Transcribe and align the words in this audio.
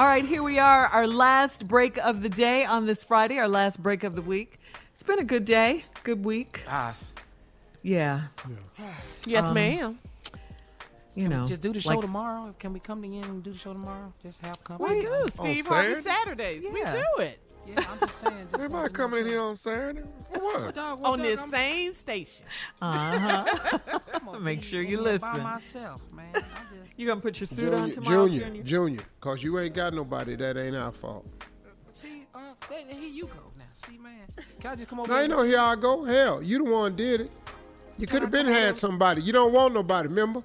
All 0.00 0.06
right, 0.06 0.24
here 0.24 0.42
we 0.42 0.58
are, 0.58 0.86
our 0.86 1.06
last 1.06 1.68
break 1.68 1.98
of 1.98 2.22
the 2.22 2.30
day 2.30 2.64
on 2.64 2.86
this 2.86 3.04
Friday, 3.04 3.36
our 3.38 3.46
last 3.46 3.82
break 3.82 4.02
of 4.02 4.14
the 4.14 4.22
week. 4.22 4.54
It's 4.94 5.02
been 5.02 5.18
a 5.18 5.24
good 5.24 5.44
day, 5.44 5.84
good 6.04 6.24
week. 6.24 6.62
Gosh. 6.64 7.00
Yeah. 7.82 8.22
Yes, 9.26 9.44
Um, 9.48 9.54
ma'am. 9.56 9.98
You 11.14 11.24
Can 11.24 11.30
know, 11.30 11.42
we 11.42 11.48
just 11.48 11.60
do 11.60 11.74
the 11.74 11.82
show 11.82 11.90
like- 11.90 12.00
tomorrow? 12.00 12.54
Can 12.58 12.72
we 12.72 12.80
come 12.80 13.04
in 13.04 13.22
and 13.24 13.42
do 13.42 13.52
the 13.52 13.58
show 13.58 13.74
tomorrow? 13.74 14.10
Just 14.22 14.40
have 14.40 14.64
company. 14.64 14.94
We 14.94 15.00
do, 15.02 15.26
Steve 15.38 15.66
Harvey 15.66 16.00
Saturdays. 16.00 16.64
Yeah. 16.64 16.70
We 16.72 16.80
do 16.82 17.22
it 17.22 17.38
Yeah, 17.70 17.84
I'm 17.90 17.98
just 18.00 18.18
saying. 18.18 18.34
Just 18.42 18.54
Everybody 18.54 18.74
want 18.74 18.86
to 18.86 19.00
coming 19.00 19.20
in 19.20 19.26
here 19.26 19.40
on 19.40 19.56
Saturday? 19.56 20.02
For 20.32 20.38
what? 20.44 20.74
Dog, 20.74 21.00
what 21.00 21.10
on 21.12 21.18
dog, 21.18 21.26
this 21.26 21.40
I'm- 21.40 21.50
same 21.50 21.92
station. 21.94 22.46
Uh-huh. 22.82 23.78
I'm 24.14 24.24
gonna 24.24 24.40
Make 24.40 24.62
sure 24.62 24.80
you 24.82 25.02
here 25.04 25.18
By 25.18 25.30
listen. 25.32 25.42
myself, 25.42 26.12
man. 26.12 26.30
I 26.34 26.38
just, 26.40 26.90
You 26.96 27.06
gonna 27.06 27.20
put 27.20 27.40
your 27.40 27.46
suit 27.46 27.72
on 27.72 27.90
Junior, 27.90 27.94
tomorrow? 27.94 28.28
junior, 28.28 28.62
junior, 28.62 29.00
cause 29.20 29.42
you 29.42 29.58
ain't 29.58 29.74
got 29.74 29.94
nobody. 29.94 30.36
That 30.36 30.56
ain't 30.56 30.76
our 30.76 30.92
fault. 30.92 31.26
see, 31.92 32.26
uh, 32.34 32.40
here 32.88 33.08
you 33.08 33.24
go 33.26 33.52
now. 33.58 33.64
See, 33.74 33.98
man. 33.98 34.14
Can 34.60 34.70
I 34.72 34.76
just 34.76 34.88
come 34.88 35.00
over? 35.00 35.08
Now 35.08 35.14
here 35.16 35.22
you 35.22 35.28
know 35.28 35.36
with 35.38 35.48
here 35.48 35.58
I 35.60 35.76
go. 35.76 36.04
Hell, 36.04 36.42
you 36.42 36.58
the 36.64 36.70
one 36.70 36.96
did 36.96 37.22
it. 37.22 37.32
You 37.98 38.06
could 38.06 38.22
have 38.22 38.30
been 38.30 38.46
had 38.46 38.70
over? 38.70 38.78
somebody. 38.78 39.22
You 39.22 39.32
don't 39.32 39.52
want 39.52 39.74
nobody. 39.74 40.08
Remember? 40.08 40.42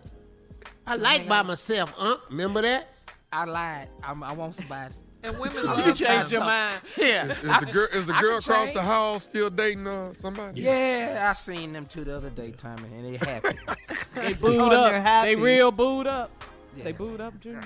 I 0.87 0.95
like 0.97 1.27
by 1.27 1.41
myself. 1.41 1.93
huh? 1.97 2.17
remember 2.29 2.61
that? 2.61 2.91
I 3.31 3.45
lied. 3.45 3.89
I'm, 4.03 4.23
I 4.23 4.33
want 4.33 4.55
somebody. 4.55 4.93
And 5.25 5.39
women 5.39 5.57
I'm 5.59 5.65
love 5.65 5.77
You 5.79 5.83
just 5.85 6.01
that. 6.03 6.27
changed 6.27 6.31
trying 6.31 6.31
your 6.31 6.41
mind. 6.41 6.81
Yeah. 6.97 7.25
Is 7.25 7.49
I- 7.49 7.59
the 7.59 7.65
girl 7.65 7.87
is 7.93 8.05
the 8.05 8.13
girl 8.13 8.37
across 8.37 8.45
change. 8.45 8.73
the 8.73 8.81
hall 8.81 9.19
still 9.19 9.49
dating 9.49 9.87
uh, 9.87 10.13
somebody? 10.13 10.61
Yeah, 10.61 11.25
I 11.29 11.33
seen 11.33 11.73
them 11.73 11.85
two 11.87 12.03
the 12.03 12.15
other 12.15 12.29
day, 12.29 12.51
Tommy, 12.51 12.83
and 12.95 13.05
they 13.05 13.17
happy. 13.17 13.57
They 14.13 14.33
booed 14.33 14.59
Oh, 14.59 14.71
up. 14.71 14.93
happy. 14.93 15.35
They 15.35 15.41
real 15.41 15.71
booed 15.71 16.07
up. 16.07 16.31
Yeah. 16.77 16.83
They 16.85 16.91
booed 16.93 17.19
up, 17.21 17.37
Junior. 17.41 17.61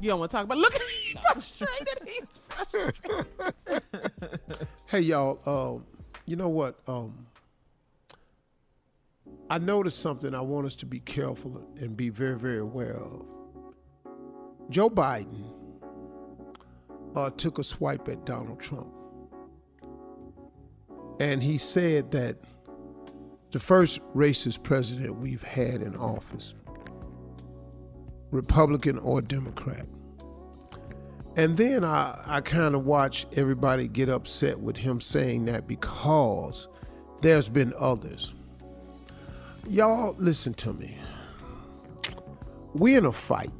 You 0.00 0.08
don't 0.08 0.18
want 0.20 0.30
to 0.30 0.36
talk 0.36 0.44
about. 0.44 0.58
Look 0.58 0.74
at 0.74 0.80
me 0.80 1.20
frustrated. 1.32 1.98
He's 2.06 2.28
frustrated. 2.48 3.26
Hey 4.88 5.00
y'all, 5.00 5.40
um, 5.46 5.84
you 6.26 6.36
know 6.36 6.48
what? 6.48 6.78
Um, 6.86 7.26
I 9.48 9.58
noticed 9.58 10.00
something 10.00 10.34
I 10.34 10.40
want 10.40 10.66
us 10.66 10.76
to 10.76 10.86
be 10.86 11.00
careful 11.00 11.62
and 11.78 11.96
be 11.96 12.08
very, 12.08 12.38
very 12.38 12.58
aware 12.58 12.96
of. 12.96 13.22
Joe 14.70 14.88
Biden 14.90 15.49
uh, 17.16 17.30
took 17.30 17.58
a 17.58 17.64
swipe 17.64 18.08
at 18.08 18.24
Donald 18.24 18.60
Trump. 18.60 18.88
And 21.18 21.42
he 21.42 21.58
said 21.58 22.10
that 22.12 22.38
the 23.50 23.60
first 23.60 24.00
racist 24.14 24.62
president 24.62 25.16
we've 25.16 25.42
had 25.42 25.82
in 25.82 25.96
office, 25.96 26.54
Republican 28.30 28.98
or 28.98 29.20
Democrat. 29.20 29.86
And 31.36 31.56
then 31.56 31.84
I, 31.84 32.20
I 32.26 32.40
kind 32.40 32.74
of 32.74 32.84
watch 32.84 33.26
everybody 33.34 33.88
get 33.88 34.08
upset 34.08 34.58
with 34.58 34.76
him 34.76 35.00
saying 35.00 35.44
that 35.46 35.66
because 35.66 36.68
there's 37.22 37.48
been 37.48 37.72
others. 37.78 38.34
Y'all, 39.68 40.14
listen 40.18 40.54
to 40.54 40.72
me. 40.72 40.98
We're 42.74 42.98
in 42.98 43.06
a 43.06 43.12
fight. 43.12 43.50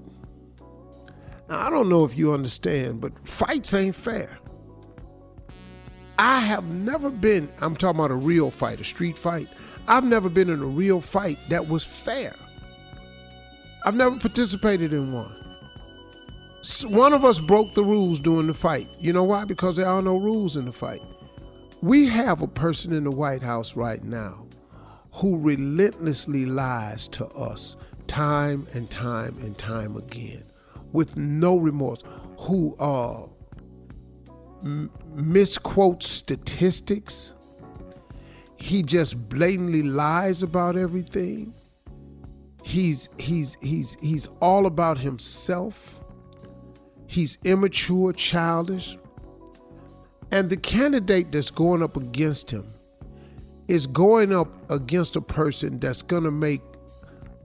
Now, 1.50 1.66
I 1.66 1.70
don't 1.70 1.88
know 1.88 2.04
if 2.04 2.16
you 2.16 2.32
understand, 2.32 3.00
but 3.00 3.12
fights 3.28 3.74
ain't 3.74 3.96
fair. 3.96 4.38
I 6.16 6.38
have 6.38 6.64
never 6.66 7.10
been, 7.10 7.48
I'm 7.60 7.74
talking 7.74 7.98
about 7.98 8.12
a 8.12 8.14
real 8.14 8.52
fight, 8.52 8.80
a 8.80 8.84
street 8.84 9.18
fight. 9.18 9.48
I've 9.88 10.04
never 10.04 10.28
been 10.28 10.48
in 10.48 10.62
a 10.62 10.66
real 10.66 11.00
fight 11.00 11.38
that 11.48 11.66
was 11.66 11.82
fair. 11.82 12.36
I've 13.84 13.96
never 13.96 14.16
participated 14.16 14.92
in 14.92 15.12
one. 15.12 15.32
One 16.84 17.12
of 17.12 17.24
us 17.24 17.40
broke 17.40 17.74
the 17.74 17.82
rules 17.82 18.20
during 18.20 18.46
the 18.46 18.54
fight. 18.54 18.86
You 19.00 19.12
know 19.12 19.24
why? 19.24 19.44
Because 19.44 19.74
there 19.74 19.88
are 19.88 20.02
no 20.02 20.18
rules 20.18 20.56
in 20.56 20.66
the 20.66 20.72
fight. 20.72 21.02
We 21.82 22.06
have 22.06 22.42
a 22.42 22.46
person 22.46 22.92
in 22.92 23.02
the 23.02 23.10
White 23.10 23.42
House 23.42 23.74
right 23.74 24.04
now 24.04 24.46
who 25.14 25.40
relentlessly 25.40 26.46
lies 26.46 27.08
to 27.08 27.26
us 27.28 27.76
time 28.06 28.68
and 28.72 28.88
time 28.88 29.36
and 29.38 29.58
time 29.58 29.96
again 29.96 30.44
with 30.92 31.16
no 31.16 31.56
remorse, 31.56 32.00
who 32.38 32.76
uh, 32.78 33.26
m- 34.62 34.90
misquotes 35.14 36.08
statistics. 36.08 37.34
He 38.56 38.82
just 38.82 39.28
blatantly 39.28 39.82
lies 39.82 40.42
about 40.42 40.76
everything. 40.76 41.54
He's 42.62 43.08
he's 43.18 43.56
he's 43.62 43.96
he's 44.00 44.28
all 44.40 44.66
about 44.66 44.98
himself. 44.98 46.00
He's 47.06 47.38
immature, 47.44 48.12
childish. 48.12 48.96
And 50.30 50.48
the 50.48 50.56
candidate 50.56 51.32
that's 51.32 51.50
going 51.50 51.82
up 51.82 51.96
against 51.96 52.50
him 52.50 52.66
is 53.66 53.86
going 53.86 54.32
up 54.32 54.48
against 54.70 55.16
a 55.16 55.20
person 55.20 55.80
that's 55.80 56.02
going 56.02 56.22
to 56.24 56.30
make 56.30 56.60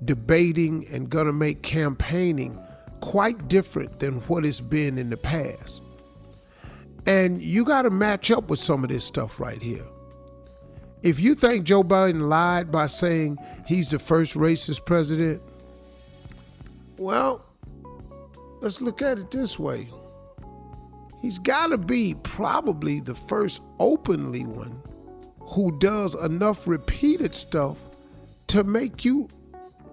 debating 0.03 0.85
and 0.91 1.09
going 1.09 1.25
to 1.25 1.33
make 1.33 1.63
campaigning 1.63 2.59
quite 3.05 3.47
different 3.47 3.99
than 3.99 4.15
what 4.21 4.43
it's 4.43 4.59
been 4.59 4.97
in 4.97 5.11
the 5.11 5.17
past. 5.17 5.83
And 7.05 7.39
you 7.39 7.63
got 7.63 7.83
to 7.83 7.91
match 7.91 8.31
up 8.31 8.49
with 8.49 8.57
some 8.57 8.83
of 8.83 8.89
this 8.89 9.05
stuff 9.05 9.39
right 9.39 9.61
here. 9.61 9.85
If 11.03 11.19
you 11.19 11.35
think 11.35 11.65
Joe 11.65 11.83
Biden 11.83 12.27
lied 12.27 12.71
by 12.71 12.87
saying 12.87 13.37
he's 13.67 13.91
the 13.91 13.99
first 13.99 14.33
racist 14.33 14.85
president, 14.85 15.39
well, 16.97 17.45
let's 18.59 18.81
look 18.81 19.03
at 19.03 19.19
it 19.19 19.29
this 19.29 19.59
way. 19.59 19.87
He's 21.21 21.37
got 21.37 21.67
to 21.67 21.77
be 21.77 22.15
probably 22.23 23.01
the 23.01 23.15
first 23.15 23.61
openly 23.79 24.45
one 24.45 24.81
who 25.41 25.77
does 25.77 26.15
enough 26.15 26.67
repeated 26.67 27.35
stuff 27.35 27.85
to 28.47 28.63
make 28.63 29.05
you 29.05 29.27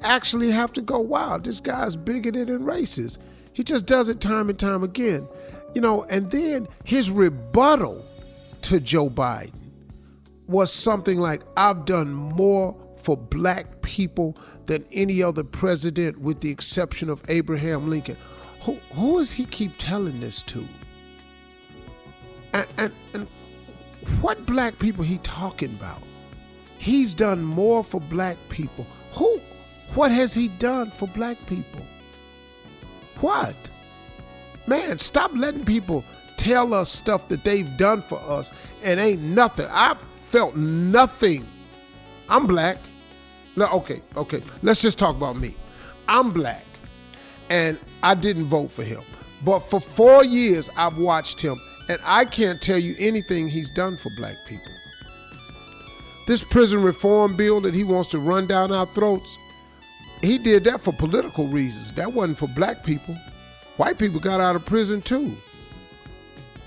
actually 0.02 0.50
have 0.50 0.72
to 0.74 0.82
go, 0.82 0.98
wow, 0.98 1.38
this 1.38 1.60
guy's 1.60 1.96
bigoted 1.96 2.48
and 2.48 2.66
racist. 2.66 3.18
He 3.52 3.62
just 3.62 3.86
does 3.86 4.08
it 4.08 4.20
time 4.20 4.48
and 4.48 4.58
time 4.58 4.82
again. 4.82 5.28
You 5.74 5.80
know, 5.80 6.04
and 6.04 6.30
then 6.30 6.68
his 6.84 7.10
rebuttal 7.10 8.04
to 8.62 8.80
Joe 8.80 9.10
Biden 9.10 9.54
was 10.46 10.72
something 10.72 11.18
like 11.18 11.42
I've 11.56 11.84
done 11.84 12.12
more 12.12 12.76
for 13.02 13.16
black 13.16 13.82
people 13.82 14.36
than 14.66 14.84
any 14.92 15.22
other 15.22 15.42
president 15.42 16.18
with 16.20 16.40
the 16.40 16.50
exception 16.50 17.08
of 17.08 17.22
Abraham 17.28 17.90
Lincoln. 17.90 18.16
Who 18.62 18.74
who 18.94 19.18
does 19.18 19.32
he 19.32 19.44
keep 19.46 19.72
telling 19.78 20.20
this 20.20 20.42
to? 20.42 20.66
And, 22.52 22.66
and, 22.76 22.92
and 23.14 23.26
what 24.20 24.44
black 24.46 24.78
people 24.78 25.04
he 25.04 25.18
talking 25.18 25.70
about? 25.70 26.02
He's 26.78 27.14
done 27.14 27.42
more 27.42 27.82
for 27.82 28.00
black 28.00 28.36
people. 28.48 28.86
What 29.94 30.10
has 30.10 30.32
he 30.32 30.48
done 30.48 30.90
for 30.90 31.06
black 31.08 31.36
people? 31.46 31.82
What? 33.20 33.54
Man, 34.66 34.98
stop 34.98 35.32
letting 35.34 35.64
people 35.64 36.04
tell 36.36 36.72
us 36.72 36.90
stuff 36.90 37.28
that 37.28 37.44
they've 37.44 37.76
done 37.76 38.00
for 38.02 38.18
us 38.18 38.50
and 38.82 38.98
ain't 38.98 39.20
nothing. 39.20 39.66
I 39.70 39.96
felt 40.26 40.56
nothing. 40.56 41.46
I'm 42.28 42.46
black. 42.46 42.78
Okay, 43.58 44.00
okay. 44.16 44.42
Let's 44.62 44.80
just 44.80 44.98
talk 44.98 45.14
about 45.14 45.36
me. 45.36 45.54
I'm 46.08 46.32
black, 46.32 46.64
and 47.50 47.78
I 48.02 48.14
didn't 48.14 48.44
vote 48.44 48.70
for 48.70 48.82
him. 48.82 49.02
But 49.44 49.60
for 49.60 49.80
four 49.80 50.24
years, 50.24 50.70
I've 50.76 50.96
watched 50.96 51.40
him, 51.40 51.60
and 51.88 52.00
I 52.04 52.24
can't 52.24 52.60
tell 52.62 52.78
you 52.78 52.94
anything 52.98 53.48
he's 53.48 53.70
done 53.70 53.98
for 53.98 54.10
black 54.16 54.36
people. 54.48 54.72
This 56.26 56.42
prison 56.42 56.82
reform 56.82 57.36
bill 57.36 57.60
that 57.60 57.74
he 57.74 57.84
wants 57.84 58.08
to 58.10 58.18
run 58.18 58.46
down 58.46 58.72
our 58.72 58.86
throats, 58.86 59.38
he 60.22 60.38
did 60.38 60.64
that 60.64 60.80
for 60.80 60.92
political 60.92 61.48
reasons. 61.48 61.92
That 61.94 62.12
wasn't 62.12 62.38
for 62.38 62.48
black 62.48 62.84
people. 62.84 63.16
White 63.76 63.98
people 63.98 64.20
got 64.20 64.40
out 64.40 64.56
of 64.56 64.64
prison 64.64 65.02
too. 65.02 65.34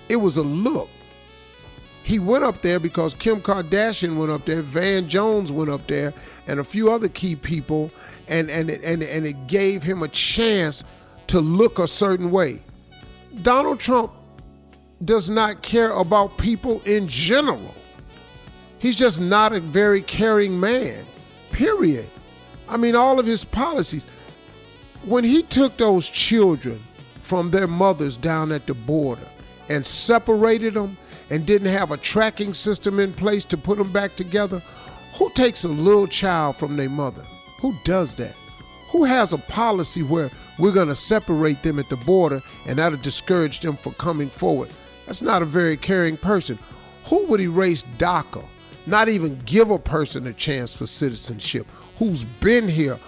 It 0.10 0.18
was 0.18 0.38
a 0.38 0.44
look 0.44 0.90
he 2.06 2.20
went 2.20 2.44
up 2.44 2.62
there 2.62 2.80
because 2.80 3.16
Kim 3.16 3.42
Kardashian 3.42 4.16
went 4.16 4.32
up 4.32 4.46
there, 4.46 4.62
Van 4.62 5.10
Jones 5.10 5.52
went 5.52 5.72
up 5.72 5.88
there, 5.88 6.14
and 6.46 6.60
a 6.60 6.64
few 6.64 6.92
other 6.92 7.10
key 7.10 7.36
people, 7.36 7.90
and 8.28 8.52
and 8.52 8.70
and 8.70 9.02
and 9.02 9.26
it 9.26 9.48
gave 9.48 9.82
him 9.82 10.04
a 10.04 10.08
chance 10.10 10.84
to 11.26 11.42
look 11.42 11.80
a 11.80 11.88
certain 11.88 12.30
way. 12.30 12.62
Donald 13.42 13.80
Trump 13.80 14.12
does 15.04 15.32
not 15.32 15.64
care 15.64 15.90
about 15.94 16.38
people 16.38 16.80
in 16.86 17.08
general. 17.08 17.74
He's 18.78 18.96
just 18.96 19.20
not 19.20 19.52
a 19.54 19.60
very 19.60 20.04
caring 20.04 20.60
man. 20.60 21.04
Period. 21.52 22.06
I 22.68 22.78
mean, 22.78 22.96
all 22.96 23.20
of 23.20 23.26
his 23.26 23.46
policies. 23.46 24.06
When 25.06 25.24
he 25.24 25.44
took 25.44 25.78
those 25.78 26.08
children 26.08 26.82
from 27.22 27.52
their 27.52 27.68
mothers 27.68 28.18
down 28.18 28.52
at 28.52 28.66
the 28.66 28.74
border 28.74 29.28
and 29.70 29.86
separated 29.86 30.74
them 30.74 30.98
and 31.30 31.46
didn't 31.46 31.72
have 31.72 31.92
a 31.92 31.98
tracking 31.98 32.54
system 32.54 33.00
in 33.00 33.14
place 33.14 33.46
to 33.46 33.58
put 33.58 33.78
them 33.78 33.92
back 33.92 34.16
together, 34.16 34.62
who 35.16 35.30
takes 35.32 35.64
a 35.64 35.68
little 35.68 36.08
child 36.08 36.56
from 36.56 36.76
their 36.76 36.90
mother? 36.90 37.24
Who 37.62 37.74
does 37.84 38.14
that? 38.16 38.36
Who 38.92 39.04
has 39.06 39.34
a 39.34 39.38
policy 39.38 40.04
where 40.04 40.30
we're 40.58 40.72
going 40.72 40.88
to 40.88 40.96
separate 40.96 41.64
them 41.64 41.80
at 41.80 41.90
the 41.90 41.98
border 41.98 42.42
and 42.68 42.80
that'll 42.80 42.98
discourage 43.00 43.60
them 43.60 43.78
from 43.78 43.94
coming 43.94 44.30
forward? 44.30 44.70
That's 45.06 45.22
not 45.22 45.42
a 45.42 45.46
very 45.46 45.78
caring 45.78 46.18
person. 46.18 46.58
Who 47.06 47.26
would 47.28 47.42
erase 47.42 47.84
DACA? 47.98 48.44
Not 48.88 49.10
even 49.10 49.40
give 49.46 49.72
a 49.72 49.80
person 49.80 50.28
a 50.28 50.34
chance 50.34 50.74
for 50.74 50.88
citizenship 50.88 51.68
who's 51.98 52.24
been 52.42 52.68
here 52.68 53.00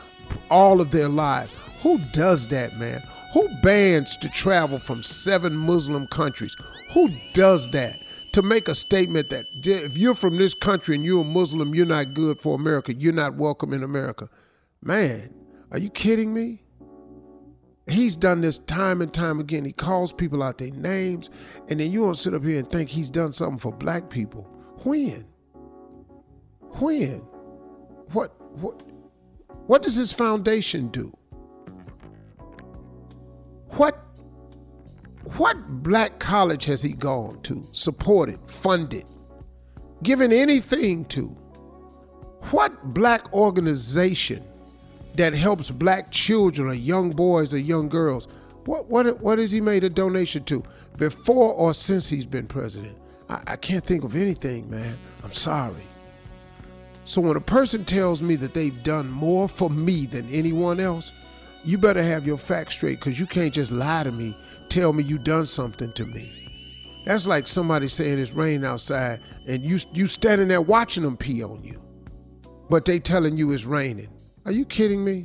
all 0.50 0.82
of 0.82 0.92
their 0.92 1.10
lives. 1.10 1.54
Who 1.82 2.00
does 2.14 2.48
that, 2.50 2.78
man? 2.78 3.02
Who 3.34 3.48
bans 3.62 4.16
to 4.18 4.30
travel 4.30 4.80
from 4.80 5.04
seven 5.04 5.56
Muslim 5.56 6.08
countries? 6.08 6.56
Who 6.94 7.10
does 7.34 7.72
that? 7.72 7.96
to 8.38 8.44
make 8.44 8.68
a 8.68 8.76
statement 8.76 9.32
that 9.32 9.46
if 9.64 9.98
you're 9.98 10.14
from 10.14 10.38
this 10.38 10.54
country 10.54 10.94
and 10.94 11.04
you're 11.04 11.22
a 11.22 11.24
Muslim, 11.24 11.74
you're 11.74 11.88
not 11.88 12.14
good 12.14 12.40
for 12.40 12.54
America, 12.54 12.94
you're 12.94 13.12
not 13.12 13.34
welcome 13.34 13.74
in 13.74 13.82
America. 13.82 14.30
Man, 14.84 15.34
are 15.72 15.80
you 15.80 15.90
kidding 15.90 16.36
me? 16.36 16.62
He's 17.90 18.16
done 18.16 18.42
this 18.42 18.60
time 18.60 19.02
and 19.02 19.12
time 19.12 19.40
again. 19.40 19.66
He 19.66 19.72
calls 19.72 20.14
people 20.14 20.44
out 20.44 20.60
their 20.60 20.70
names, 20.70 21.32
and 21.68 21.80
then 21.80 21.92
you 21.92 22.02
want 22.02 22.18
to 22.18 22.22
sit 22.22 22.36
up 22.36 22.44
here 22.44 22.60
and 22.60 22.70
think 22.70 22.90
he's 22.90 23.10
done 23.10 23.34
something 23.34 23.58
for 23.58 23.74
black 23.74 24.12
people. 24.12 24.44
When? 24.84 25.26
When? 26.80 27.22
What 28.12 28.34
what 28.60 28.84
what 29.68 29.84
does 29.84 29.96
his 29.96 30.12
foundation 30.14 30.90
do? 30.90 31.16
What 33.72 34.04
what 35.36 35.84
black 35.84 36.20
college 36.20 36.66
has 36.66 36.82
he 36.82 36.94
gone 36.94 37.42
to, 37.44 37.64
supported, 37.74 38.40
funded, 38.50 39.06
given 40.04 40.32
anything 40.32 41.06
to? 41.06 41.28
What 42.52 42.94
black 42.94 43.34
organization 43.34 44.44
that 45.16 45.34
helps 45.34 45.70
black 45.70 46.12
children 46.12 46.70
or 46.70 46.74
young 46.74 47.10
boys 47.10 47.54
or 47.54 47.58
young 47.58 47.90
girls, 47.90 48.28
what, 48.66 48.88
what, 48.88 49.20
what 49.20 49.40
has 49.40 49.52
he 49.52 49.60
made 49.60 49.84
a 49.84 49.90
donation 49.90 50.44
to 50.46 50.64
before 50.98 51.54
or 51.54 51.74
since 51.74 52.08
he's 52.08 52.26
been 52.26 52.48
president? 52.48 52.98
I, 53.30 53.42
I 53.48 53.56
can't 53.56 53.84
think 53.84 54.04
of 54.04 54.16
anything, 54.16 54.70
man. 54.70 54.98
I'm 55.24 55.32
sorry. 55.32 55.84
So 57.08 57.22
when 57.22 57.38
a 57.38 57.42
person 57.42 57.86
tells 57.86 58.22
me 58.22 58.36
that 58.36 58.54
they've 58.54 58.84
done 58.84 59.10
more 59.10 59.48
for 59.48 59.70
me 59.70 60.08
than 60.08 60.30
anyone 60.30 60.82
else, 60.82 61.14
you 61.64 61.78
better 61.78 62.04
have 62.04 62.28
your 62.28 62.38
facts 62.38 62.76
straight 62.76 63.00
because 63.00 63.18
you 63.18 63.26
can't 63.26 63.54
just 63.54 63.72
lie 63.72 64.04
to 64.04 64.12
me 64.12 64.36
tell 64.68 64.92
me 64.92 65.04
you 65.04 65.18
done 65.18 65.46
something 65.46 65.90
to 65.94 66.04
me. 66.04 66.30
That's 67.06 67.26
like 67.26 67.48
somebody 67.48 67.88
saying 67.88 68.20
it's 68.20 68.34
raining 68.34 68.66
outside 68.66 69.22
and 69.48 69.64
you 69.64 69.80
you 69.94 70.08
standing 70.08 70.50
there 70.50 70.60
watching 70.60 71.04
them 71.04 71.16
pee 71.16 71.42
on 71.42 71.64
you. 71.64 71.82
But 72.70 72.84
they 72.84 73.00
telling 73.00 73.38
you 73.38 73.54
it's 73.54 73.64
raining. 73.64 74.10
Are 74.44 74.52
you 74.52 74.66
kidding 74.66 75.06
me? 75.06 75.24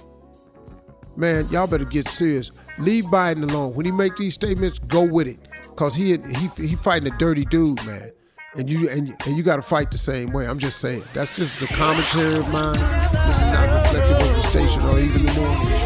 Man, 1.16 1.48
y'all 1.48 1.66
better 1.66 1.84
get 1.84 2.06
serious. 2.06 2.52
Leave 2.78 3.06
Biden 3.06 3.50
alone. 3.50 3.74
When 3.74 3.86
he 3.86 3.90
make 3.90 4.14
these 4.14 4.34
statements, 4.34 4.78
go 4.78 5.02
with 5.02 5.26
it. 5.26 5.40
Cause 5.74 5.96
he 5.96 6.16
he 6.16 6.68
he 6.68 6.76
fighting 6.76 7.12
a 7.12 7.18
dirty 7.18 7.44
dude, 7.44 7.84
man. 7.84 8.12
And 8.54 8.68
you 8.68 8.88
and, 8.90 9.16
and 9.26 9.36
you 9.36 9.42
gotta 9.42 9.62
fight 9.62 9.90
the 9.90 9.98
same 9.98 10.32
way. 10.32 10.46
I'm 10.46 10.58
just 10.58 10.78
saying. 10.78 11.02
That's 11.14 11.34
just 11.34 11.58
the 11.58 11.66
commentary 11.68 12.36
of 12.36 12.48
mine. 12.52 12.74
This 12.74 13.36
is 13.36 13.42
not 13.42 13.82
reflective 13.82 14.28
of 14.28 14.36
the 14.36 14.42
station 14.42 14.82
or 14.82 14.98
even 14.98 15.24
the 15.24 15.32
morning. 15.32 15.82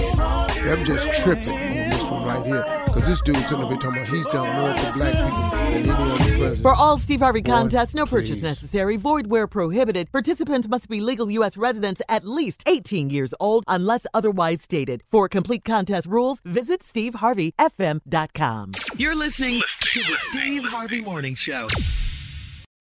I'm 0.68 0.84
just 0.84 1.06
tripping 1.22 1.50
on 1.50 1.90
this 1.90 2.02
one 2.02 2.24
right 2.24 2.44
here. 2.44 2.82
Because 2.86 3.06
this 3.06 3.20
dude's 3.20 3.46
sitting 3.46 3.62
up 3.62 3.70
talking 3.80 4.02
about 4.02 4.08
he's 4.08 4.26
done 4.26 4.52
more 4.60 4.76
for 4.76 4.98
black 4.98 5.12
people 5.14 5.50
than 5.50 5.74
any 5.74 5.90
other 5.90 6.16
president. 6.16 6.62
For 6.62 6.74
all 6.74 6.96
Steve 6.96 7.20
Harvey 7.20 7.40
Boy, 7.40 7.52
contests, 7.52 7.94
no 7.94 8.04
purchase 8.04 8.40
please. 8.40 8.42
necessary, 8.42 8.96
void 8.96 9.28
where 9.28 9.46
prohibited. 9.46 10.10
Participants 10.10 10.66
must 10.66 10.88
be 10.88 11.00
legal 11.00 11.30
U.S. 11.30 11.56
residents 11.56 12.02
at 12.08 12.24
least 12.24 12.64
18 12.66 13.10
years 13.10 13.32
old 13.38 13.62
unless 13.68 14.08
otherwise 14.12 14.62
stated. 14.62 15.04
For 15.08 15.28
complete 15.28 15.64
contest 15.64 16.08
rules, 16.08 16.40
visit 16.44 16.80
SteveHarveyFM.com. 16.80 18.72
You're 18.96 19.14
listening 19.14 19.62
to 19.82 20.00
the 20.00 20.16
Steve 20.30 20.64
Harvey 20.64 21.00
Morning 21.00 21.36
Show. 21.36 21.68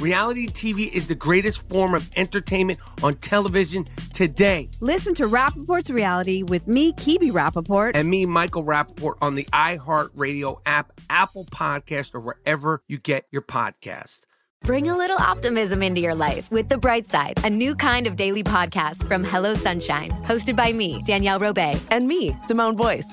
Reality 0.00 0.46
TV 0.46 0.92
is 0.92 1.08
the 1.08 1.16
greatest 1.16 1.68
form 1.68 1.92
of 1.92 2.08
entertainment 2.14 2.78
on 3.02 3.16
television 3.16 3.88
today. 4.12 4.68
Listen 4.80 5.12
to 5.14 5.24
Rapaport's 5.24 5.90
Reality 5.90 6.44
with 6.44 6.68
me, 6.68 6.92
Kebe 6.92 7.32
Rapaport. 7.32 7.92
And 7.94 8.08
me, 8.08 8.24
Michael 8.24 8.64
Rapaport, 8.64 9.14
on 9.20 9.34
the 9.34 9.44
iHeartRadio 9.52 10.60
app, 10.64 10.92
Apple 11.10 11.46
Podcast, 11.46 12.14
or 12.14 12.20
wherever 12.20 12.82
you 12.86 12.98
get 12.98 13.26
your 13.32 13.42
podcast. 13.42 14.20
Bring 14.62 14.88
a 14.88 14.96
little 14.96 15.18
optimism 15.18 15.82
into 15.82 16.00
your 16.00 16.14
life 16.14 16.48
with 16.50 16.68
The 16.68 16.78
Bright 16.78 17.06
Side, 17.06 17.40
a 17.44 17.50
new 17.50 17.74
kind 17.74 18.06
of 18.06 18.16
daily 18.16 18.42
podcast 18.42 19.06
from 19.08 19.24
Hello 19.24 19.54
Sunshine, 19.54 20.10
hosted 20.24 20.56
by 20.56 20.72
me, 20.72 21.02
Danielle 21.02 21.40
Robay. 21.40 21.80
And 21.90 22.06
me, 22.06 22.36
Simone 22.40 22.76
Boyce. 22.76 23.12